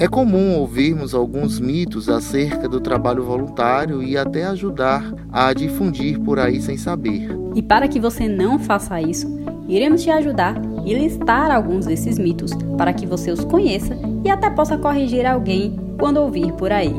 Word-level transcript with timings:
É 0.00 0.06
comum 0.06 0.54
ouvirmos 0.54 1.12
alguns 1.12 1.58
mitos 1.58 2.08
acerca 2.08 2.68
do 2.68 2.80
trabalho 2.80 3.24
voluntário 3.24 4.00
e 4.00 4.16
até 4.16 4.44
ajudar 4.44 5.12
a 5.32 5.52
difundir 5.52 6.20
por 6.20 6.38
aí 6.38 6.62
sem 6.62 6.76
saber. 6.76 7.28
E 7.52 7.60
para 7.60 7.88
que 7.88 7.98
você 7.98 8.28
não 8.28 8.60
faça 8.60 9.02
isso, 9.02 9.26
iremos 9.66 10.00
te 10.00 10.08
ajudar 10.08 10.54
e 10.86 10.94
listar 10.94 11.50
alguns 11.50 11.84
desses 11.84 12.16
mitos 12.16 12.52
para 12.76 12.92
que 12.92 13.08
você 13.08 13.32
os 13.32 13.42
conheça 13.42 13.98
e 14.24 14.30
até 14.30 14.48
possa 14.48 14.78
corrigir 14.78 15.26
alguém 15.26 15.76
quando 15.98 16.18
ouvir 16.18 16.52
por 16.52 16.70
aí. 16.70 16.94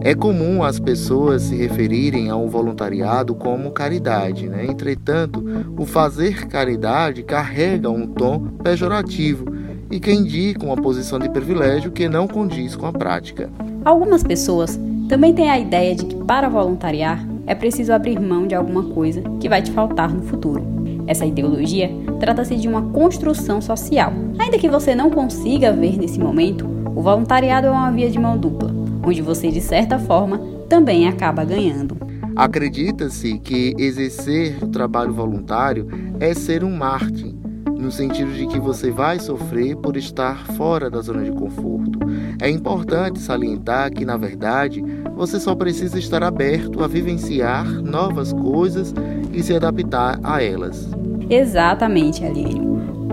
É 0.00 0.16
comum 0.16 0.64
as 0.64 0.80
pessoas 0.80 1.42
se 1.42 1.54
referirem 1.54 2.28
ao 2.28 2.48
voluntariado 2.48 3.36
como 3.36 3.70
caridade, 3.70 4.48
né? 4.48 4.66
entretanto, 4.66 5.44
o 5.76 5.86
fazer 5.86 6.48
caridade 6.48 7.22
carrega 7.22 7.88
um 7.88 8.04
tom 8.04 8.48
pejorativo 8.64 9.44
e 9.90 9.98
que 9.98 10.12
indica 10.12 10.64
uma 10.64 10.76
posição 10.76 11.18
de 11.18 11.28
privilégio 11.28 11.90
que 11.90 12.08
não 12.08 12.26
condiz 12.26 12.76
com 12.76 12.86
a 12.86 12.92
prática. 12.92 13.50
Algumas 13.84 14.22
pessoas 14.22 14.78
também 15.08 15.32
têm 15.32 15.50
a 15.50 15.58
ideia 15.58 15.94
de 15.94 16.04
que 16.04 16.16
para 16.24 16.48
voluntariar 16.48 17.26
é 17.46 17.54
preciso 17.54 17.92
abrir 17.92 18.20
mão 18.20 18.46
de 18.46 18.54
alguma 18.54 18.84
coisa 18.84 19.22
que 19.40 19.48
vai 19.48 19.62
te 19.62 19.70
faltar 19.70 20.12
no 20.12 20.22
futuro. 20.22 20.62
Essa 21.06 21.24
ideologia 21.24 21.90
trata-se 22.20 22.56
de 22.56 22.68
uma 22.68 22.82
construção 22.82 23.62
social. 23.62 24.12
Ainda 24.38 24.58
que 24.58 24.68
você 24.68 24.94
não 24.94 25.10
consiga 25.10 25.72
ver 25.72 25.96
nesse 25.96 26.18
momento, 26.20 26.66
o 26.94 27.00
voluntariado 27.00 27.68
é 27.68 27.70
uma 27.70 27.90
via 27.90 28.10
de 28.10 28.18
mão 28.18 28.36
dupla, 28.36 28.70
onde 29.02 29.22
você, 29.22 29.50
de 29.50 29.62
certa 29.62 29.98
forma, 29.98 30.38
também 30.68 31.08
acaba 31.08 31.44
ganhando. 31.44 31.96
Acredita-se 32.36 33.38
que 33.38 33.74
exercer 33.78 34.62
o 34.62 34.68
trabalho 34.68 35.12
voluntário 35.12 35.88
é 36.20 36.34
ser 36.34 36.62
um 36.62 36.76
mártir, 36.76 37.34
no 37.78 37.92
sentido 37.92 38.32
de 38.32 38.46
que 38.48 38.58
você 38.58 38.90
vai 38.90 39.20
sofrer 39.20 39.76
por 39.76 39.96
estar 39.96 40.44
fora 40.54 40.90
da 40.90 41.00
zona 41.00 41.22
de 41.22 41.30
conforto. 41.30 41.98
É 42.42 42.50
importante 42.50 43.20
salientar 43.20 43.92
que, 43.92 44.04
na 44.04 44.16
verdade, 44.16 44.84
você 45.14 45.38
só 45.38 45.54
precisa 45.54 45.98
estar 45.98 46.22
aberto 46.22 46.82
a 46.82 46.88
vivenciar 46.88 47.64
novas 47.66 48.32
coisas 48.32 48.92
e 49.32 49.42
se 49.42 49.54
adaptar 49.54 50.18
a 50.24 50.42
elas. 50.42 50.90
Exatamente, 51.30 52.24
Aliene. 52.24 52.66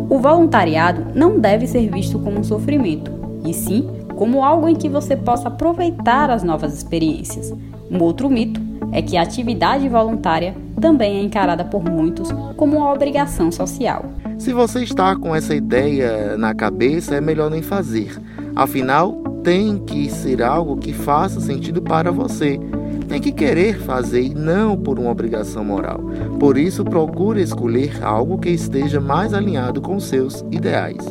O 0.09 0.19
voluntariado 0.19 1.07
não 1.13 1.39
deve 1.39 1.67
ser 1.67 1.89
visto 1.89 2.17
como 2.19 2.39
um 2.39 2.43
sofrimento, 2.43 3.11
e 3.45 3.53
sim 3.53 3.87
como 4.15 4.43
algo 4.43 4.67
em 4.67 4.75
que 4.75 4.89
você 4.89 5.15
possa 5.15 5.49
aproveitar 5.49 6.29
as 6.29 6.43
novas 6.43 6.73
experiências. 6.73 7.53
Um 7.91 8.01
outro 8.01 8.29
mito 8.29 8.61
é 8.91 9.01
que 9.01 9.17
a 9.17 9.21
atividade 9.21 9.87
voluntária 9.89 10.55
também 10.79 11.17
é 11.17 11.23
encarada 11.23 11.63
por 11.63 11.83
muitos 11.83 12.29
como 12.55 12.77
uma 12.77 12.91
obrigação 12.91 13.51
social. 13.51 14.05
Se 14.37 14.53
você 14.53 14.83
está 14.83 15.15
com 15.15 15.35
essa 15.35 15.55
ideia 15.55 16.37
na 16.37 16.53
cabeça, 16.53 17.15
é 17.15 17.21
melhor 17.21 17.49
nem 17.49 17.61
fazer. 17.61 18.19
Afinal, 18.55 19.13
tem 19.43 19.77
que 19.77 20.09
ser 20.09 20.41
algo 20.41 20.77
que 20.77 20.93
faça 20.93 21.39
sentido 21.39 21.81
para 21.81 22.11
você. 22.11 22.59
Tem 23.07 23.21
que 23.21 23.31
querer 23.31 23.79
fazer 23.79 24.21
e 24.21 24.33
não 24.33 24.75
por 24.75 24.97
uma 24.97 25.11
obrigação 25.11 25.63
moral. 25.63 25.99
Por 26.39 26.57
isso, 26.57 26.83
procure 26.83 27.41
escolher 27.41 28.03
algo 28.03 28.37
que 28.37 28.49
esteja 28.49 28.99
mais 28.99 29.33
alinhado 29.33 29.81
com 29.81 29.99
seus 29.99 30.43
ideais. 30.51 31.05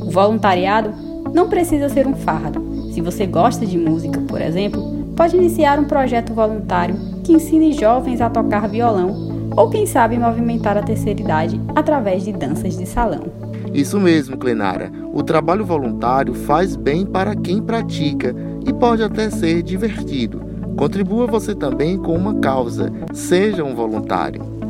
O 0.00 0.10
voluntariado 0.10 0.92
não 1.34 1.48
precisa 1.48 1.88
ser 1.88 2.06
um 2.06 2.14
fardo. 2.14 2.62
Se 2.92 3.00
você 3.00 3.26
gosta 3.26 3.66
de 3.66 3.76
música, 3.76 4.20
por 4.20 4.40
exemplo, 4.40 5.04
pode 5.16 5.36
iniciar 5.36 5.78
um 5.78 5.84
projeto 5.84 6.32
voluntário 6.32 7.11
que 7.22 7.32
ensine 7.32 7.72
jovens 7.72 8.20
a 8.20 8.28
tocar 8.28 8.68
violão 8.68 9.50
ou 9.56 9.68
quem 9.68 9.86
sabe 9.86 10.18
movimentar 10.18 10.76
a 10.76 10.82
terceira 10.82 11.20
idade 11.20 11.60
através 11.74 12.24
de 12.24 12.32
danças 12.32 12.76
de 12.76 12.86
salão. 12.86 13.24
Isso 13.72 13.98
mesmo, 13.98 14.36
Clenara. 14.36 14.90
O 15.12 15.22
trabalho 15.22 15.64
voluntário 15.64 16.34
faz 16.34 16.76
bem 16.76 17.06
para 17.06 17.34
quem 17.34 17.62
pratica 17.62 18.34
e 18.66 18.72
pode 18.72 19.02
até 19.02 19.30
ser 19.30 19.62
divertido. 19.62 20.40
Contribua 20.76 21.26
você 21.26 21.54
também 21.54 21.96
com 21.98 22.14
uma 22.16 22.34
causa. 22.34 22.92
Seja 23.12 23.64
um 23.64 23.74
voluntário. 23.74 24.61